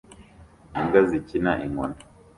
[0.79, 1.99] Imbwa zikina inkoni